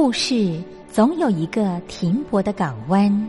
[0.00, 3.28] 故事总有一个停泊的港湾。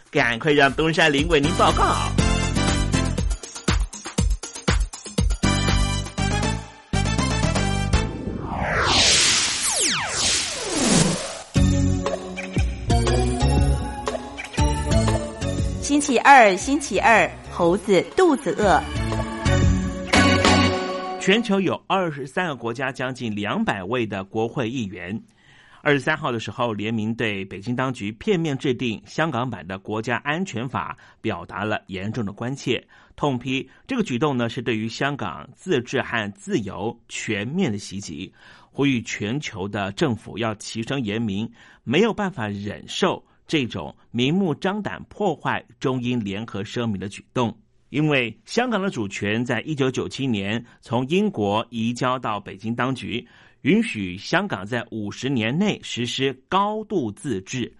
[0.11, 1.95] 赶快让东山林为您报告。
[15.81, 18.83] 星期二，星期二，猴子肚子饿。
[21.21, 25.17] 全球有二十三个国家，将近两百位的国会议员。
[25.83, 38.31] 二十三号的时候，联名对北京当局片面制定香港版的国家安全法表达了严重的关切，痛批这个举动呢是对于香港自治和自由全面的袭击，
[38.69, 41.51] 呼吁全球的政府要齐声严明，
[41.83, 47.57] 没有办法忍受这种明目张胆破坏中英联合声明的举动，
[47.89, 53.27] 因为香港的主权在一九九七年从英国移交到北京当局。
[53.61, 57.71] 允许香港在五十年内实施高度自治，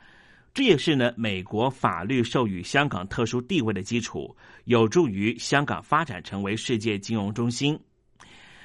[0.54, 4.36] 这也是呢美国法律授予香港特殊地位的基础，
[4.66, 7.80] 有助于香港发展成为世界金融中心。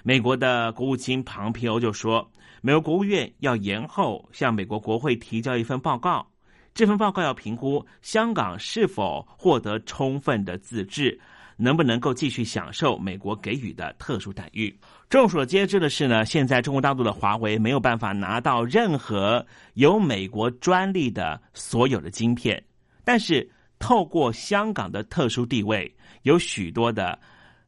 [0.03, 2.31] 美国的国务卿庞皮欧就说，
[2.61, 6.31] 美国国务院要延后向美国国会提交一份报告，
[6.75, 11.19] 这份报告要评估香港是否获得充分的自治。
[11.57, 14.75] 能不能够继续享受美国给予的特殊待遇？
[15.09, 19.45] 众所皆知的是呢，现在中国大陆的华为没有办法拿到任何
[19.75, 22.63] 有美国专利的所有的晶片，
[23.05, 23.49] 但是
[23.79, 25.93] 透过香港的特殊地位，
[26.23, 27.19] 有许多的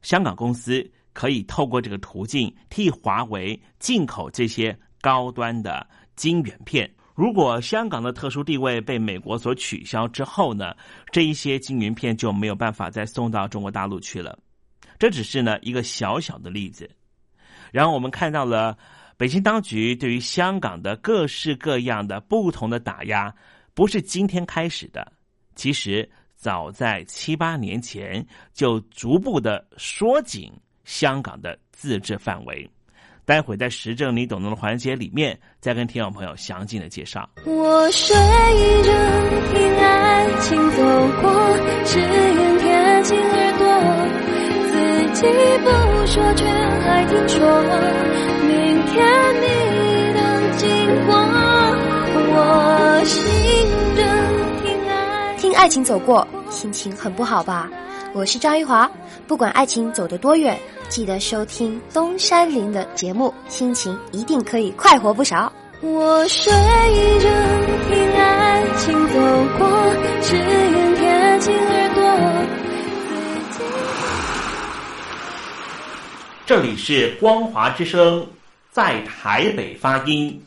[0.03, 5.87] 香港公司可以透过这个途径替华为进口这些高端的
[6.17, 6.91] 晶圆片。
[7.19, 10.73] 如果香港的特殊地位被美国所取消之后呢，
[11.11, 14.39] 这一些晶圆片就没有办法再送到中国大陆去了。
[15.01, 16.89] 这只是呢一个小小的例子。
[17.73, 18.79] 然后我们看到了
[19.17, 23.35] 北京当局对于香港的各式各样的不同的打压，
[23.75, 25.13] 不是今天开始的，
[25.57, 30.53] 其实早在七八年前就逐步的缩紧
[30.85, 32.71] 香港的自治范围。
[33.29, 37.29] 待会在时政你懂得的环节里面，再跟听众朋友详尽的介绍。
[37.45, 38.91] 我睡着
[39.53, 40.83] 听爱情走
[41.21, 41.31] 过，
[41.85, 43.69] 只愿贴近耳朵，
[44.71, 44.73] 自
[45.21, 45.27] 己
[45.63, 45.69] 不
[46.07, 47.39] 说却还听说，
[48.49, 48.97] 明天
[49.43, 49.45] 你
[50.15, 50.19] 的
[50.57, 50.65] 经
[51.05, 51.13] 过，
[52.33, 52.35] 我
[53.05, 53.15] 醒
[53.95, 54.01] 着
[54.65, 57.69] 听爱听爱情走过，心情很不好吧？
[58.19, 58.91] 我是张玉华，
[59.29, 60.59] 不管爱情走得多远。
[60.89, 65.53] 记得收听东山林的节目，心情一定可以快活不少。
[65.83, 67.29] 我睡着
[67.89, 69.15] 听爱情走
[69.57, 69.69] 过，
[70.21, 72.03] 只愿贴近耳朵。
[76.45, 78.27] 这里是光华之声，
[78.73, 80.43] 在台北发音。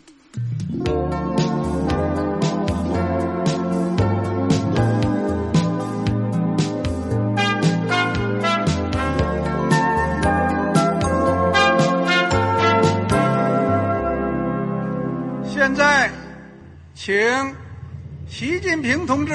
[17.04, 17.16] 请
[18.28, 19.34] 习近平同志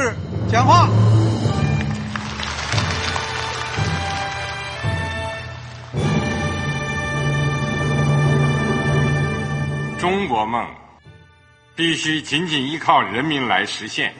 [0.49, 0.89] 讲话。
[9.99, 10.65] 中国梦
[11.75, 14.15] 必须紧紧依靠人民来实现。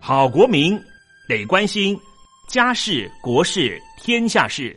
[0.00, 0.76] 好国民
[1.28, 1.96] 得关心
[2.48, 4.76] 家事、国事、天下事。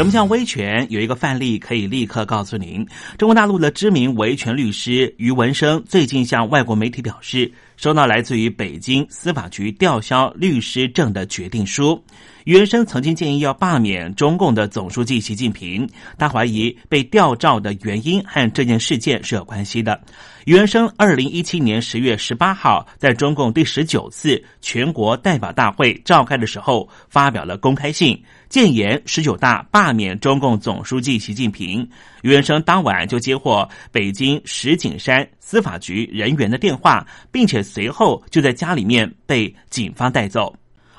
[0.00, 0.86] 什么叫维权？
[0.88, 2.86] 有一个范例可以立刻告诉您。
[3.18, 12.02] 中国大陆的知名维权律师于文生最近向外国媒体表示，收到来自于北京司法局吊销律师证的决定书。
[12.44, 20.00] 于文生曾经建议要罢免中共的总书记习近平，他怀疑被吊照的原因和这件事件是有关系的。
[20.46, 28.20] 于文生二零一七年十月十八号在中共第十九次全国代表大会召开的时候，发表了公开信。
[28.48, 31.88] 建言十九大罢免中共总书记习近平，
[32.22, 40.52] 于文生当晚就接获北京石景山司法局人员的电话，并且随后就在家里面被警方带走。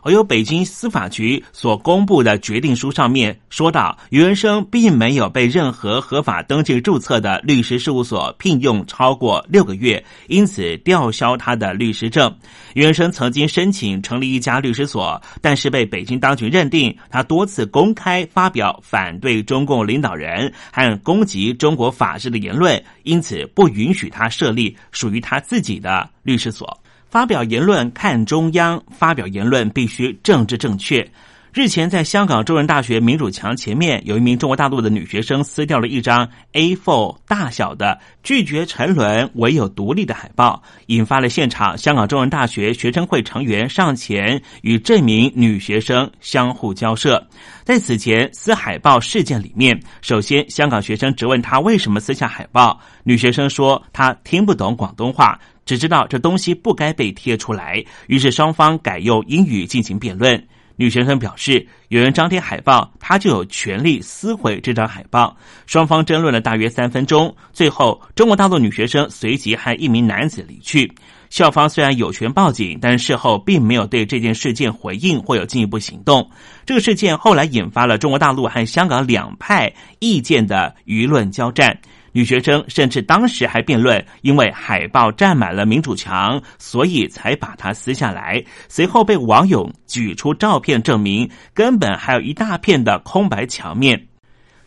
[0.03, 12.35] 而由北京司法局所公布的决定书上面说到，于文生并没有被任何合法登记注册的律师事务所聘用超过六个月，因此吊销他的律师证。
[12.73, 26.81] 于文生曾经申请成立一家律师所，但是被北京当局认定他多次公开发表反对中共领导人和攻击中国法治的言论，因此不允许他设立属于他自己的律师所。
[27.11, 31.05] 发表言论看中央，发表言论必须政治正确。
[31.53, 47.21] 日前，在香港中文大学民主墙前面，有一名中国大陆的女学生撕掉了一张 A4 大小的拒绝沉沦、唯有独立的海报，引发了现场香港中文大学学生会成员上前与这名女学生相互交涉。
[47.65, 55.37] 在此前撕海报事件里面，首先香港学生质问她为什么撕下海报，女学生说她听不懂广东话。
[55.65, 60.41] 只知道这东西不该被贴出来，于是双方改用英语进行辩论。
[60.77, 65.37] 女学生表示，有人张贴海报，她就有权利撕毁这张海报。
[65.67, 70.91] 双方争论了大约三分钟，最后中国大陆女学生随即和一名男子离去。
[71.29, 76.27] 校方虽然有权报警，但事后并没有对这件事件回应或有进一步行动。
[76.65, 81.79] 这个事件后来引发了中国大陆和香港两派意见的舆论交战。
[82.13, 88.43] 女学生甚至当时还辩论，因为海报占满了民主墙，所以才把它撕下来。
[88.67, 94.07] 随后被网友举出照片证明，根本还有一大片的空白墙面。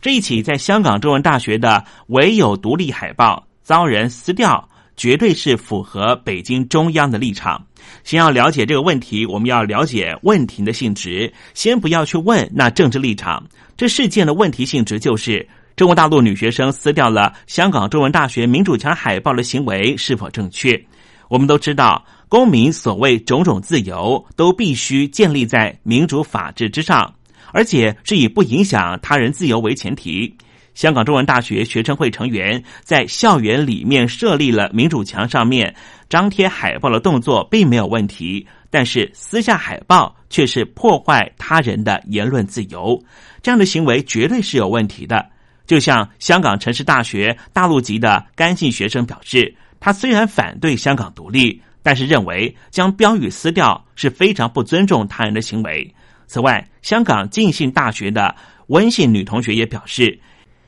[0.00, 7.66] 这一起在香港中文大学的唯有独立海报遭人撕掉，绝对是符合北京中央的立场。
[8.04, 11.30] 先要了解这个问题，我们要了解问题的性质。
[11.52, 13.46] 先不要去问那政治立场，
[13.76, 15.46] 这事件的问题性质就是。
[15.76, 20.80] 中国大陆女学生撕掉了香港中文大学民主墙海报的行为是否正确？
[21.28, 27.12] 我们都知道，公民所谓种种自由都必须建立在民主法治之上，
[27.52, 30.32] 而且是以不影响他人自由为前提。
[30.74, 35.74] 香港中文大学学生会成员在校园里面设立了民主墙，上面
[36.08, 43.02] 张贴海报的动作并没有问题，但是撕下海报却是破坏他人的言论自由，
[43.42, 45.33] 这样的行为绝对是有问题的。
[45.66, 55.94] 就像香港城市大学大陆籍的甘姓学生表示，他虽然反对香港独立，但是认为将标语撕掉是非常不尊重他人的行为。
[56.26, 58.34] 此外，香港浸信大学的
[58.68, 60.18] 温姓女同学也表示，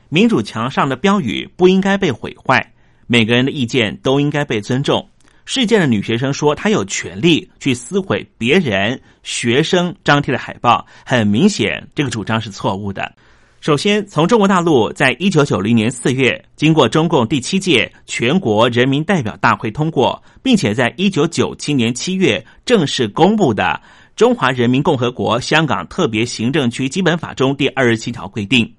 [0.09, 2.73] 民主墙上的标语不应该被毁坏，
[3.07, 5.09] 每个人的意见都应该被尊重。
[5.45, 13.15] 事件的女学生说，她有权利去撕毁别人学生张贴的海报，很明显，这个主张是错误的。
[13.59, 23.63] 首先，从中国大陆在一九九零年四月经过中共第七届全国人民代表大会通过，并且在一九九七年七月正式公布的
[24.15, 28.71] 《中华人民共和国香港特别行政区基本法》中第二十七条规定，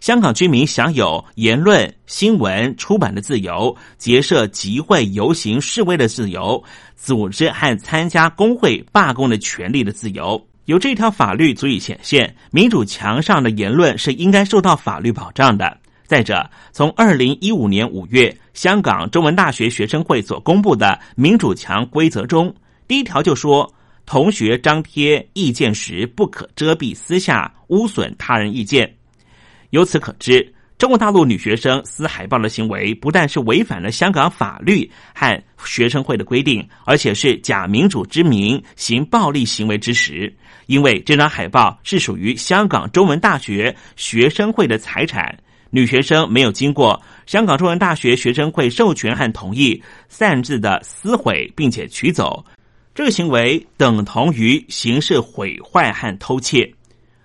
[0.00, 6.62] 香港居民享有言论、新闻、出版的自由，结社、集会、游行、示威的自由，
[6.94, 10.46] 组织和参加工会罢工的权利的自由。
[10.66, 15.78] 由这条法律足以显现，民主墙上的言论是应该受到法律保障的。
[16.06, 22.52] 再者，从二零一五年五月香港中文大学学生会所公布的民主墙规则中，
[22.88, 23.72] 第一条就说，
[24.06, 28.92] 同学张贴意见时不可遮蔽私下污损他人意见。
[29.70, 40.32] 由此可知，中国大陆女学生撕海报的行为不但是违反了香港法律和学生会的规定，而且是假民主之名行暴力行为之实。
[40.66, 45.36] 因为这张海报是属于香港中文大学学生会的财产。
[45.70, 52.44] 女学生没有经过香港中文大学学生会授权和同意，擅自的撕毁并且取走，
[52.94, 56.72] 这个行为等同于刑事毁坏和偷窃。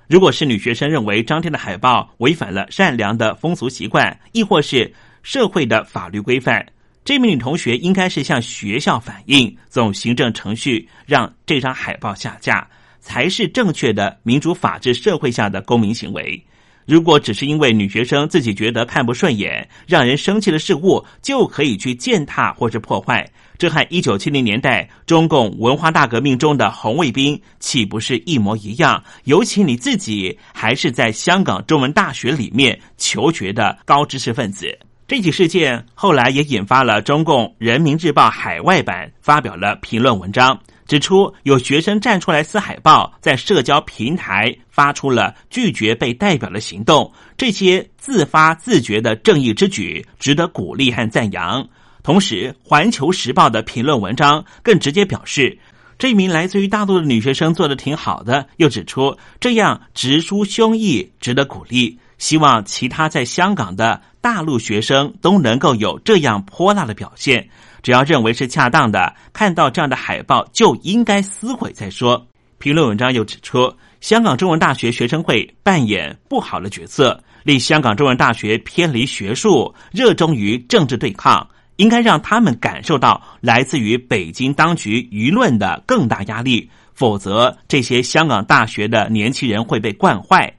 [0.07, 4.91] 如果是女学生认为张贴的海报违反了善良的风俗习惯，亦或是
[5.23, 6.65] 社会的法律规范，
[7.05, 12.67] 这名女同学应该是向学校反映，走行政程序让这张海报下架，
[13.01, 16.41] 才是正确的民主法治社会下的公民行为。
[16.85, 23.25] 如果只是因为女学生自己觉得看不顺眼、让人生气的事物，就可以去践踏或是破坏，
[23.57, 29.01] 这和一九七零年代中共文化大革命中的红卫兵岂不是一模一样？
[29.25, 34.77] 尤其你自己还是在香港中文大学里面求学的高知识分子。
[35.07, 40.59] 这起事件后来也引发了中共人民日报海外版发表了评论文章。
[40.91, 51.65] 指出有学生站出来撕海报，在社交平台发出了拒绝被代表的行动，这些自发自觉的正义之举值得鼓励和赞扬。
[52.03, 55.57] 同时，《环球时报》的评论文章更直接表示，
[55.97, 67.47] 这名来自于大陆的女学生做的挺好的，又指出这样直抒胸臆值得鼓励，希望其他在香港的大陆学生都能够有这样泼辣的表现。
[67.81, 72.27] 只要认为是恰当的，看到这样的海报就应该撕毁再说。
[72.57, 90.53] 评论文章又指出，香港中文大学学生会扮演不好的角色，令香港中文大学偏离学术，热衷于政治对抗，应该让他们感受到来自于北京当局舆论的更大压力，否则这些香港大学的年轻人会被惯坏。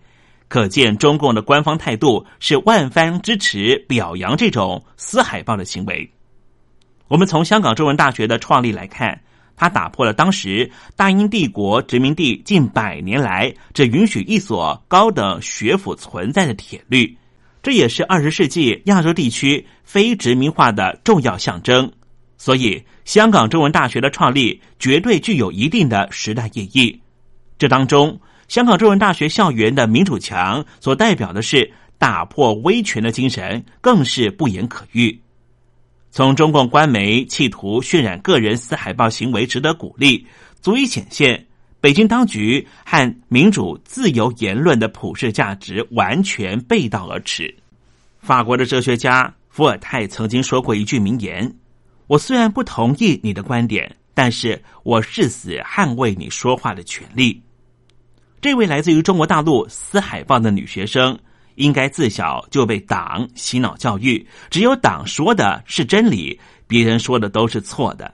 [0.48, 6.10] 可见，中共的官方态度是万番支持、表扬这种撕海报的行为。
[7.12, 9.21] 我们从香港中文大学的创立来看，
[9.54, 17.14] 它打破了当时大英帝国殖民地近百年来只允许一所高等学府存在的铁律，
[17.62, 21.92] 这也是二十世纪亚洲地区非殖民化的重要象征。
[22.38, 26.98] 所以，香港中文大学的创立绝对具有一定的时代意义。
[27.59, 35.20] 这当中，香港中文大学校园的民主墙所代表的是打破威权的精神，更是不言可喻。
[36.14, 40.27] 从中共官媒企图渲染个人撕海报行为值得鼓励，
[40.61, 41.46] 足以显现
[41.81, 47.53] 北京当局和民主自由言论的普世价值完全背道而驰。
[48.18, 51.51] 法国的哲学家伏尔泰曾经说过一句名言
[52.07, 57.40] ：“我虽然不同意你的观点，但是我誓死捍卫你说话的权利。”
[58.42, 61.18] 这位来自于中国大陆撕海报的女学生。
[61.56, 68.12] 应该自小就被党洗脑教育，只有党说的是真理，别人说的都是错的。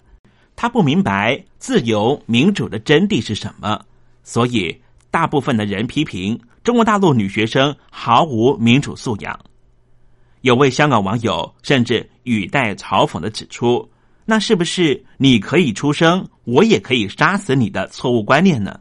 [0.56, 3.80] 他不明白自由民主的真谛是什么，
[4.24, 4.76] 所以
[5.10, 9.38] 大部分的人批评中国大陆女学生毫无民主素养。
[10.40, 13.88] 有位香港网友甚至语带嘲讽的指出
[14.26, 18.80] ：“那是不是你可以出生，我也可以杀死你的错误观念呢？”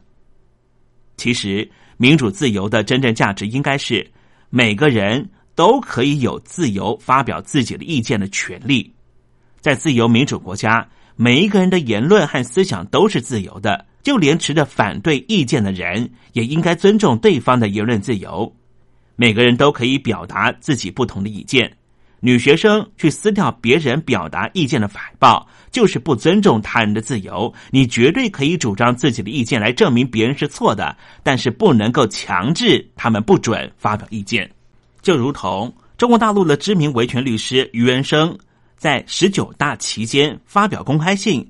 [1.16, 4.08] 其实，民主自由的真正价值应该是。
[4.50, 8.92] 每个人都可以有自由发表自己的意见的权利，
[9.60, 18.54] 在自由民主国家，每一个人的言论和思想都是自由的，就连持着反对意见的人也应该尊重对方的言论自由。
[19.16, 21.76] 每个人都可以表达自己不同的意见。
[22.20, 27.52] 女学生去撕掉别人表达意见的海报，就是不尊重他人的自由。
[27.70, 34.50] 你绝对可以主张自己的意见来证明别人是错的，但是不能够强制他们不准发表意见。
[35.02, 38.36] 就如同中国大陆的知名维权律师于元生
[38.76, 41.48] 在十九大期间发表公开信，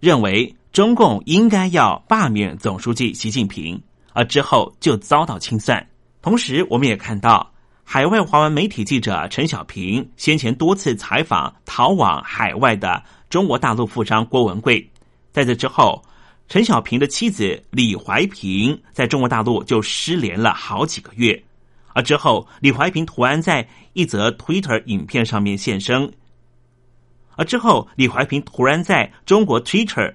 [0.00, 3.80] 认为中共应该要罢免总书记习近平，
[4.12, 5.86] 而之后就遭到清算。
[6.20, 7.52] 同时，我们也看到。
[7.88, 14.88] 海外华文媒体记者陈小平先前多次采访逃往海外的中国大陆富商郭文贵，
[15.32, 16.02] 在这之后，
[16.48, 21.42] 陈小平的妻子李怀平在中国大陆就失联了好几个月，
[21.92, 26.12] 而之后李怀平突然在一则 Twitter 影片上面现身，
[27.36, 30.14] 而之后李怀平突然在中国 Twitter，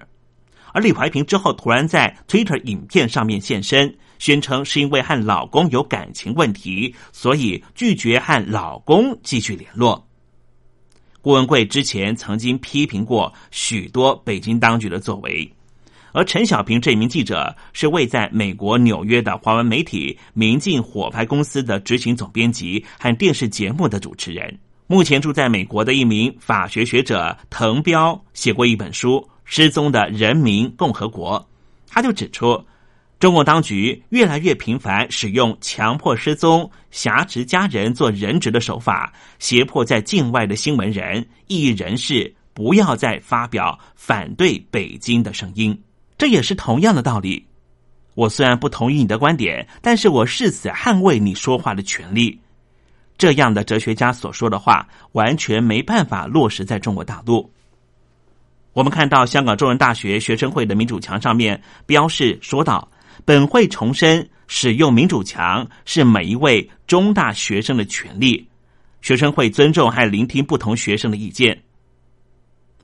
[0.72, 3.94] 而李怀平之后突然在 Twitter 影片上面现身。
[4.18, 10.06] 宣称是因为和老公有感情问题，所以拒绝和老公继续联络。
[11.22, 15.50] 顾文贵之前曾经批评过许多北京当局的作为，
[16.12, 24.58] 而陈小平这名记者是位在美国纽约的华文媒体明镜火牌公司的执行总编辑和电视节目的主持人。
[24.88, 31.40] 目前住在美国的一名法学学者滕彪写过一本书《失踪的人民共和国》，
[31.88, 32.62] 他就指出。
[33.22, 45.80] 中共当局越来越频繁使用强迫失踪、挟持家人做人质的手法，胁迫在境外的新闻人、异议人士不要再发表反对北京的声音。
[46.18, 47.46] 这也是同样的道理。
[48.14, 52.36] 我虽然不同意你的观点，但是我誓死捍卫你说话的权利。
[53.16, 57.48] 这样的哲学家所说的话，完全没办法落实在中国大陆。
[58.72, 62.88] 我们看到香港中文大学学生会的民主墙上面标示说道。
[63.24, 68.48] 本会重申，使用民主墙是每一位中大学生的权利。
[69.00, 71.60] 学生会尊重和聆听不同学生的意见。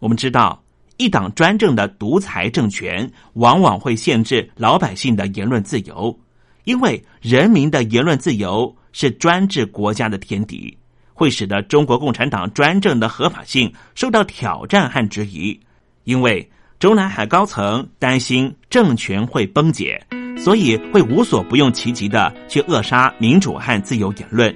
[0.01, 0.63] 我们知道，
[0.97, 6.19] 一党专政的独裁政权往往会限制老百姓的言论自由，
[6.65, 10.77] 因为人民的言论自由是专制国家的天敌，
[11.15, 15.59] 会使得中国共产党专政的合法性受到挑战和质疑。
[16.05, 20.05] 因为中南海高层担心政权会崩解。
[20.41, 24.55] 所以会无所不用其极的去扼杀民主和自由言论。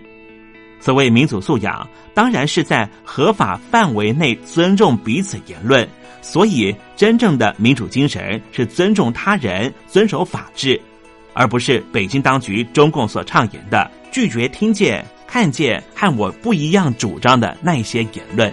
[0.81, 5.88] 所谓民主素养，当然是在合法范围内尊重彼此言论。
[6.21, 10.81] 所以，真正的民主精神是尊重他人、遵守法治，
[11.35, 18.53] 而不是北京当局、中共所倡言的拒绝听见、看见和我不一样主张的那些言论。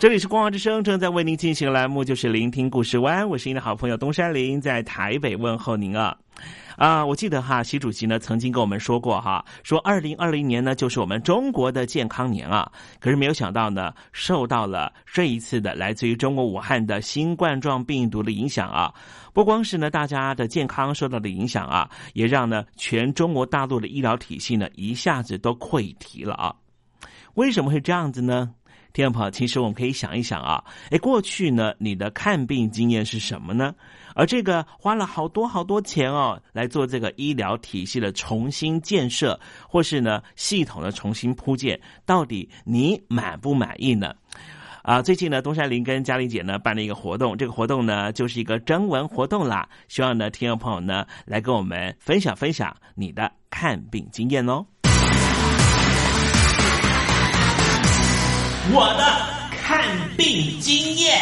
[0.00, 6.16] 这里是光华之声，正在为您进行的栏目就是《聆听故事湾》，我是您的好朋友东山林，在台北问候您啊
[6.78, 7.04] 啊！
[7.04, 18.94] 我记得哈，习主席呢曾经跟我们说过哈，说二零二零年呢就是我们中国的健康年啊，可是没有想到呢，受到了这一次的来自于中国武汉的新冠状病毒的影响啊，
[19.34, 26.56] 不光是呢大家的健康受到的影响啊，也让呢全中国大陆的医疗体系呢一下子都溃堤了啊！
[27.34, 28.54] 为什么会这样子呢？
[28.92, 33.74] 听众朋友，其实我们可以想一想啊，哎，过去呢，你的看病经验是什么呢？
[34.14, 44.12] 而这个花了好多好多钱哦，来做这个医疗体系的重新建设，或是呢系统的重新铺建，到底你满不满意呢？
[44.82, 54.66] 啊，最近呢，东山林跟嘉玲姐呢办了一个活动，这个活动呢就是一个征文活动啦，希望呢听众朋友呢来跟我们分享分享你的看病经验哦。
[58.72, 59.04] 我的
[59.50, 59.82] 看
[60.16, 61.18] 病经验。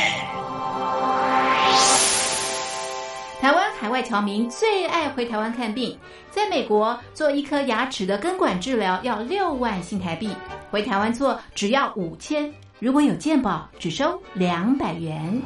[3.40, 5.98] 台湾海外侨民最爱回台湾看病。
[6.30, 10.30] 在美国做一颗牙齿的根管治疗要六万新台币
[10.70, 15.42] 回台湾做只要五千如果有健保只收两百元。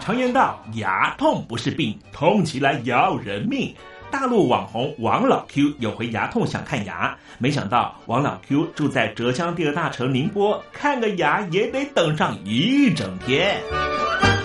[0.00, 3.74] 常言道牙痛不是病痛起来要人命。
[4.14, 13.60] 大陆网红王老 Q 有回牙痛想看牙，没想到王老 Q 住在浙江第二大城宁波，看个牙也得等上一整天。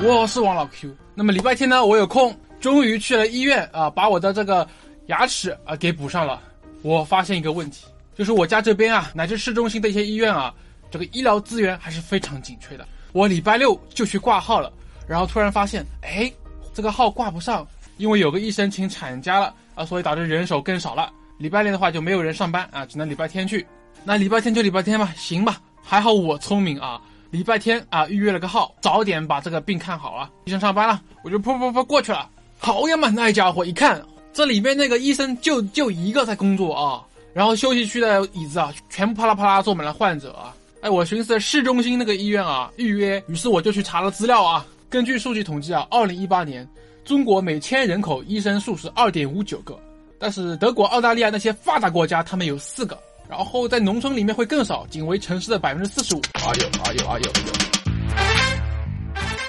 [0.04, 4.68] 我是王老 Q，那么礼拜天呢，我有空，终于去了医院啊，把我的这个
[5.06, 6.42] 牙齿啊给补上了。
[6.82, 10.52] 我发现一个问题，就是我家这边啊，乃至市中心的一些医院啊。
[10.90, 12.88] 这个医疗资源还是非常紧缺的。
[13.12, 14.74] 我礼拜六就去挂号了，
[15.08, 16.32] 然后突然发现，哎，
[16.74, 17.68] 这个号挂不上，
[18.00, 21.12] 因为有个医生请产假了啊，所以导致人手更少了。
[21.38, 23.66] 礼拜六的话就没有人上班啊，只能礼拜天去。
[24.06, 25.62] 那礼拜天就礼拜天吧，行吧。
[25.84, 30.30] 还好我聪明啊，礼拜天啊预约了个号，早点把这个病看好了。
[30.46, 32.30] 医生上班了，我就噗噗噗过去了。
[32.58, 40.56] 好呀嘛，那家伙一看，这里面那个医生就就一个在工作啊，然后休息区的椅子啊，全部啪啦啪啦坐满了患者啊。
[40.82, 44.66] 哎，我寻思市中心那个医院啊，预约，于是我就去查了资料啊。
[44.90, 46.68] 根据数据统计啊，二零一八年
[47.10, 49.76] 中国每千人口医生数是二点五九个，
[50.20, 52.96] 但是德国、澳大利亚那些发达国家他们有四个，
[53.28, 56.22] 然后在农村里面会更少，仅为城市的百分之四十五。
[56.36, 57.32] 哎呦哎呦哎呦！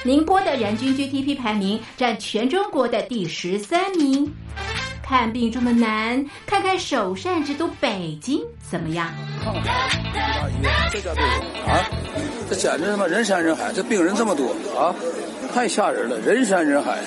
[0.05, 4.27] 宁波的人均 GDP 排名占全中国的第十三名。
[5.03, 9.13] 看病这么难，看看首善之都北京怎么样？
[10.91, 11.23] 这家病
[11.67, 11.85] 啊，
[12.49, 14.95] 这简直他妈人山人海，这病人这么多啊，
[15.53, 17.01] 太吓人了，人山人海，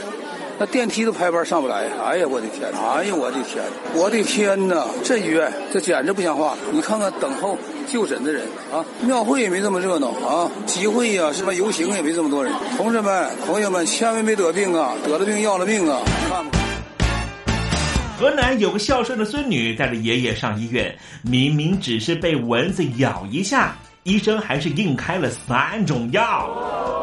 [0.60, 1.88] 那电梯都排班上不来。
[2.06, 2.72] 哎呀，我的天！
[2.72, 3.63] 哎呀，我的天！
[3.96, 4.86] 我的天哪！
[5.04, 6.56] 这医院这简直不像话。
[6.72, 12.54] 你看看等候就诊的人啊，庙会也没这么热闹啊，集会呀，什么游行也没这么多人。
[12.78, 16.00] 同志们、朋友们，千万别得病啊，得了病要了命啊！
[16.30, 16.60] 看吧。
[18.20, 27.03] 河南有个孝顺的孙女带着爷爷上医院，明明只是被蚊子咬一下，医生还是硬开了三种药。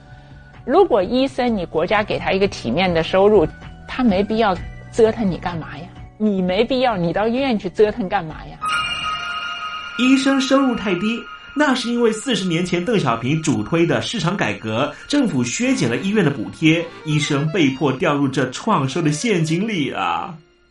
[0.65, 3.47] 如果医生你国家给他一个体面的收入，
[3.87, 4.55] 他没必要
[4.91, 5.85] 折腾你干嘛呀？
[6.17, 8.57] 你没必要你到医院去折腾干嘛呀？
[9.97, 11.19] 医生收入太低，
[11.55, 20.35] 那是因为四十年前邓小平主推的市场改革，政府削减了医院的补贴，医生被迫掉入这创收的陷阱里啊。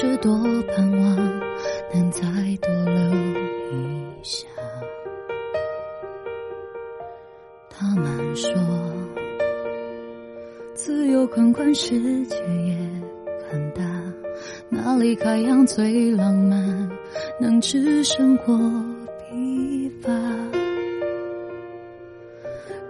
[0.00, 0.32] 是多
[0.76, 1.16] 盼望
[1.92, 2.22] 能再
[2.62, 3.02] 多留
[3.72, 4.46] 一下。
[7.68, 8.52] 他们说，
[10.72, 12.78] 自由宽宽，世界也
[13.50, 13.82] 很大，
[14.68, 16.88] 哪里海洋最浪漫，
[17.40, 18.56] 能治生活
[19.28, 20.12] 疲乏。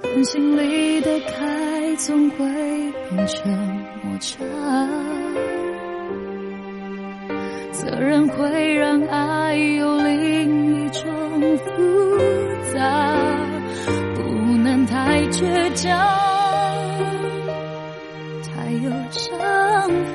[0.03, 2.45] 人心里的开，总会
[3.09, 3.51] 变成
[4.05, 4.45] 摩擦。
[7.91, 11.03] 的人会让爱有另一种
[11.59, 12.19] 复
[12.75, 13.17] 杂，
[14.15, 14.23] 不
[14.59, 15.99] 能太倔强，
[18.45, 19.39] 太有想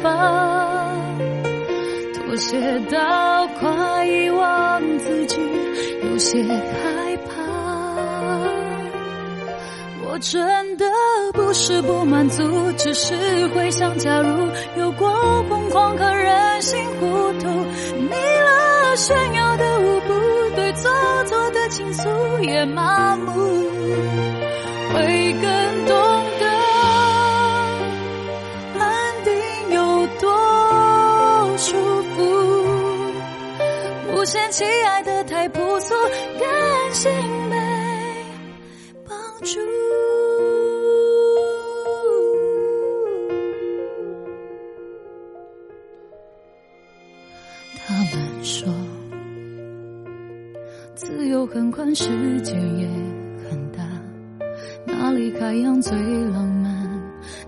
[0.01, 0.93] 法。
[2.13, 5.39] 妥协到快遗忘自己，
[6.03, 6.43] 有些。
[10.13, 10.85] 我真的
[11.33, 12.43] 不是不满足，
[12.77, 13.15] 只是
[13.47, 14.47] 会想，假如
[14.77, 15.11] 有过
[15.49, 17.47] 疯狂和任性糊涂，
[17.97, 20.13] 腻了炫耀的舞步，
[20.55, 20.91] 对做
[21.25, 22.07] 作的倾诉
[22.41, 23.31] 也麻木，
[24.93, 25.95] 会更懂
[26.39, 26.45] 得
[28.79, 29.33] 安定
[29.71, 31.75] 有多舒
[32.15, 32.21] 服。
[34.11, 35.95] 不嫌弃爱的太朴素，
[36.39, 37.11] 感性
[51.95, 52.87] 世界也
[53.49, 53.83] 很大，
[54.85, 57.01] 哪里海洋最浪漫，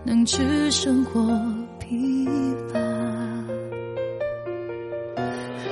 [0.03, 1.19] 能吃生活
[1.79, 2.27] 疲
[2.71, 2.79] 乏。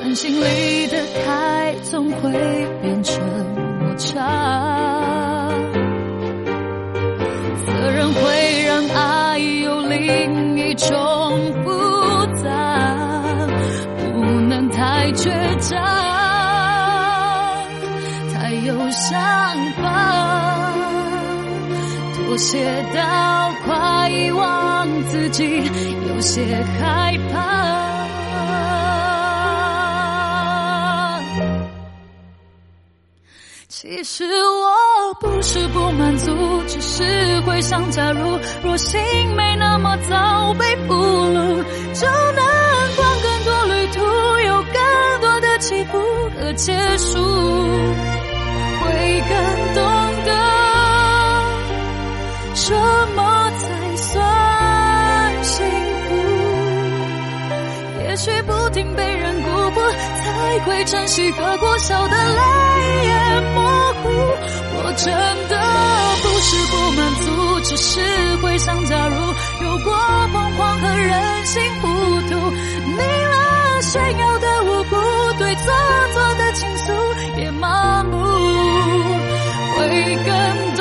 [0.02, 2.32] 狠心里的开，总会
[2.82, 3.24] 变成
[3.80, 5.50] 摩擦。
[7.66, 10.90] 责任会让爱有另一种
[11.64, 11.70] 复
[12.44, 13.48] 杂，
[14.14, 15.80] 不能太倔强，
[18.94, 19.18] 太有想
[19.74, 20.72] 法，
[22.16, 25.64] 妥协到快遗忘自己，
[26.08, 26.44] 有些
[26.80, 27.34] 害怕。
[33.68, 36.32] 其实我不是不满足，
[36.68, 39.00] 只是会想，假如若心
[39.36, 42.46] 没那么早被俘虏，就能
[42.96, 44.02] 逛更多旅途，
[44.46, 45.98] 有更多的起伏
[46.38, 47.20] 和结束，
[48.84, 48.92] 会
[49.30, 49.34] 更
[49.74, 49.82] 懂
[50.26, 50.30] 得
[52.56, 52.74] 什
[53.16, 53.20] 么
[53.60, 53.66] 才
[53.96, 54.14] 算
[55.44, 55.66] 幸
[56.08, 56.10] 福。
[58.08, 59.82] 也许不停被人辜负，
[60.24, 62.42] 才会珍惜和过笑的泪
[63.06, 63.62] 眼模
[64.04, 64.10] 糊。
[64.76, 65.06] 我真
[65.50, 65.54] 的
[66.22, 67.26] 不是不满足，
[67.62, 67.92] 只是
[68.38, 69.16] 会想，假如
[69.66, 69.88] 有过
[70.32, 71.88] 疯狂和任性糊
[72.30, 73.36] 涂，腻了
[73.84, 74.96] 炫耀的舞步，
[75.38, 75.66] 对做
[76.14, 76.94] 作的倾诉
[77.38, 78.18] 也麻木，
[79.78, 80.73] 会更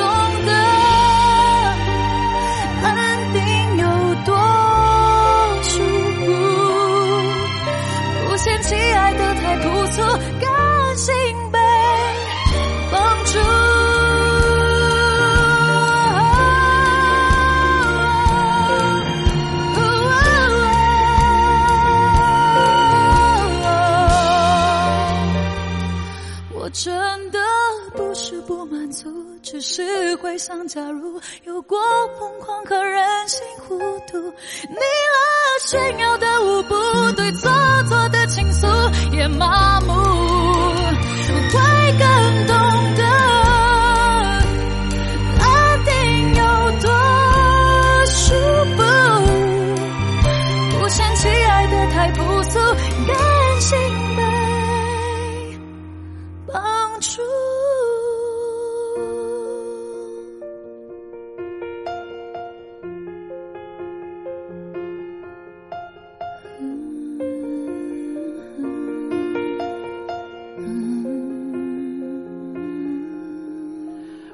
[29.52, 31.78] 只是回想，假如有过
[32.18, 33.78] 疯狂和任性糊
[34.10, 36.74] 涂，腻了炫耀的舞步，
[37.14, 37.52] 对做
[37.86, 38.66] 作的倾诉
[39.14, 39.91] 也麻木，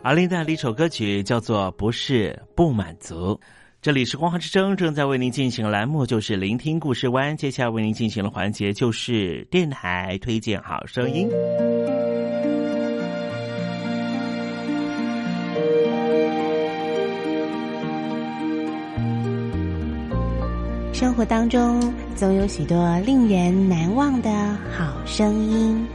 [0.09, 3.34] 阿琳的一首歌曲叫做《不是不满足》。
[3.82, 7.36] 这里是光华之声，正在为您进行栏目就是聆听故事湾。
[7.36, 11.28] 接下来为您进行的环节就是电台推荐好声音。
[20.94, 24.30] 生活当中总有许多令人难忘的
[24.74, 25.86] 好声音。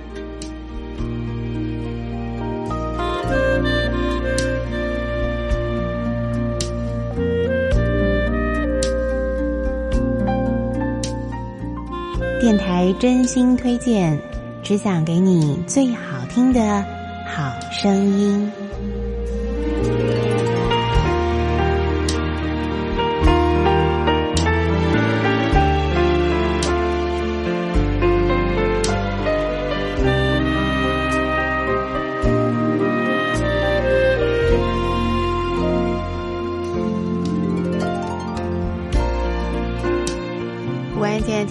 [12.44, 14.20] 电台真心推荐，
[14.62, 16.86] 只想给你最好听的
[17.26, 18.52] 好声音。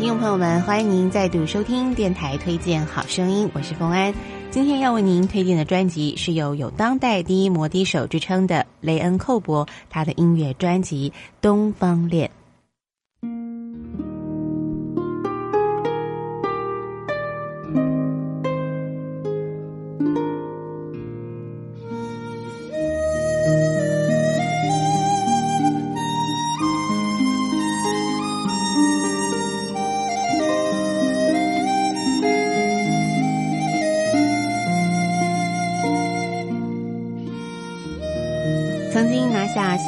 [0.02, 4.12] 听众朋友们，欢迎您再度收听电台推荐好声音，我是冯安。
[4.50, 12.28] 今天要为您推荐的专辑是由有当代第一摩笛手之称的雷恩·寇伯，他的音乐专辑《东方恋》。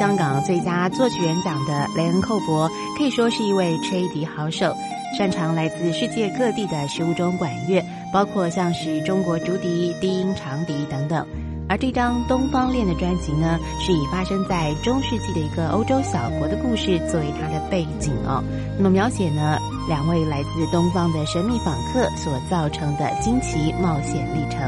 [0.05, 4.71] 香港最佳作曲人奖的雷恩·寇伯可以说是一位吹笛好手，
[5.17, 7.83] 擅长来自世界各地的十五种管乐，
[8.13, 11.25] 包括像是中国竹笛、低音长笛等等。
[11.67, 18.43] 而这张《东方恋》的专辑呢，是以发生在中世纪的一个欧洲小国的故事作为它的背景哦。
[18.77, 19.57] 那么描写呢，
[19.89, 24.61] 两位来自东方的神秘访客所造成的惊奇冒险历程。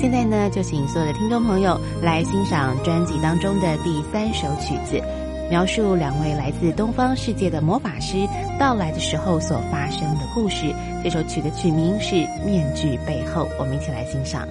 [0.00, 4.98] 现在呢，就请所有的听众朋友来欣赏专辑当中的第三首曲子，
[5.50, 8.26] 描述两位来自东方世界的魔法师
[8.58, 10.74] 到来的时候所发生的故事。
[11.04, 14.48] 这首曲的曲名是《面具背后》，我们一起来欣赏。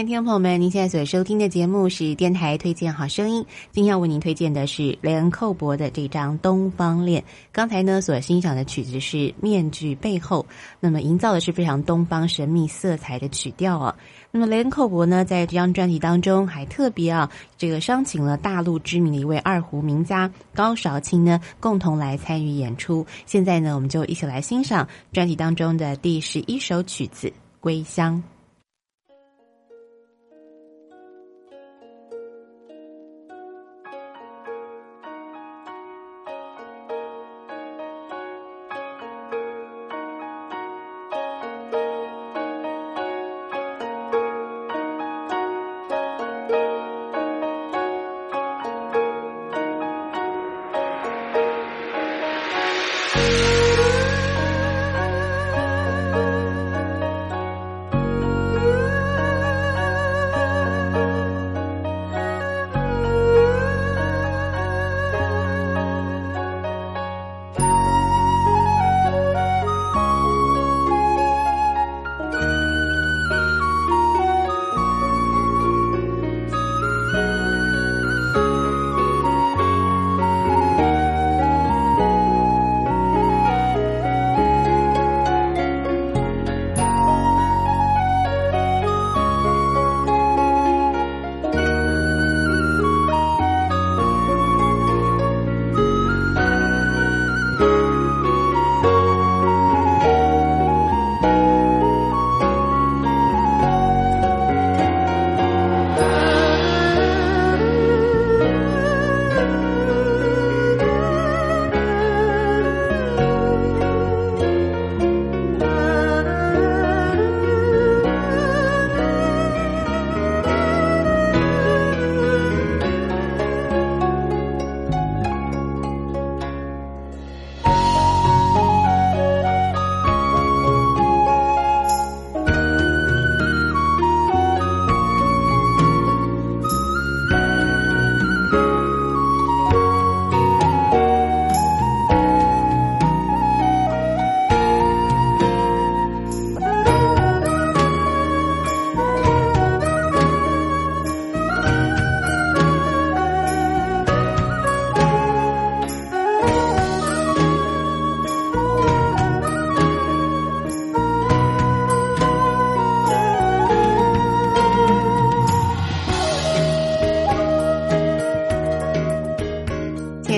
[0.00, 3.44] 亲爱的听众朋友们，您现在所收听的节目是电台推荐好声音。
[3.70, 7.20] 今天要为您推荐的是雷恩寇博的这张《东方恋》。
[7.52, 10.46] 刚才呢所欣赏的曲子是《面具背后》，
[10.80, 13.94] 那么营造的是非常东方神秘色彩的曲调啊。
[14.30, 23.06] 那么雷恩寇博呢在这张专辑当中还特别啊这个商请了大陆知名的一位二胡名家高韶清呢共同来参与演出。
[23.26, 27.28] 现在呢我们就一起来欣赏专辑当中的第十一首曲子
[27.60, 28.16] 《归乡》。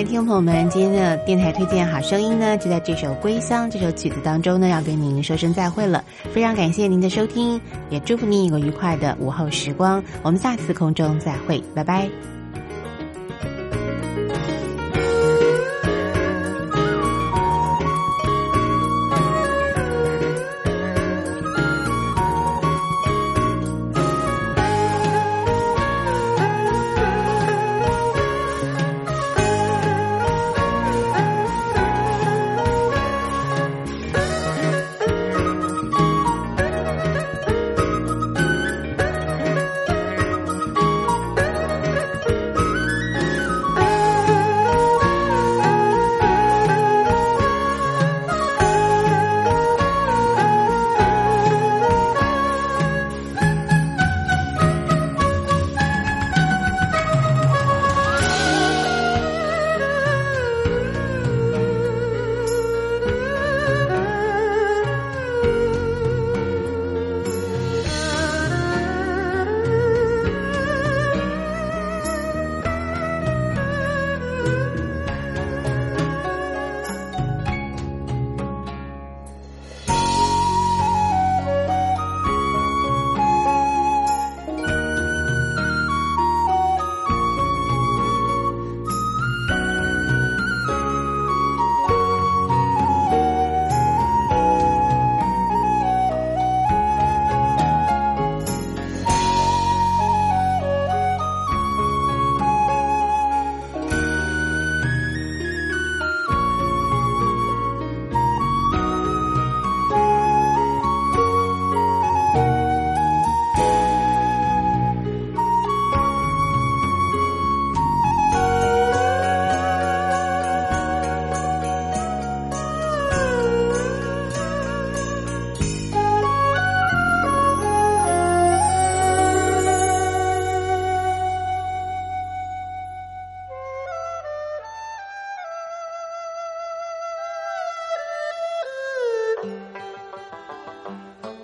[0.04, 6.02] 听众朋友们，今天的电台推荐好声音呢，就在这首《归乡》这首曲子当中呢，要跟您说声再会了。
[6.32, 10.02] 非常感谢您的收听，也祝福您有个愉快的午后时光。
[10.22, 12.08] 我们下次空中再会，拜拜。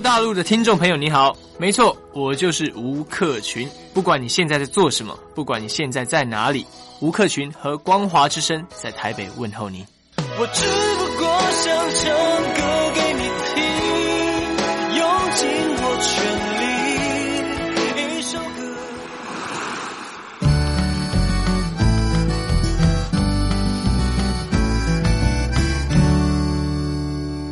[0.00, 3.68] 大陆的听众朋友，你好，没错，我就是吴克群。
[3.94, 6.66] 不管你现在在做什么，不管你现在在哪里，
[7.00, 9.86] 吴克群和光华之声在台北问候你。
[10.18, 10.66] 我只
[10.98, 12.12] 不过想唱
[12.54, 12.60] 歌
[12.94, 13.22] 给你
[13.54, 13.62] 听，
[14.98, 16.35] 用尽我全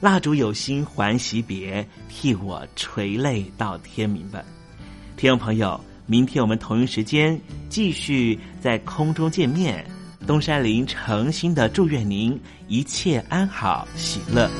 [0.00, 4.42] 蜡烛有心还惜别，替我垂泪到天明吧。
[5.16, 9.84] 听众朋友，明天我们同一时间继续在空中见面。
[10.26, 12.38] 东山林诚心的祝愿您
[12.68, 14.50] 一切安好，喜乐。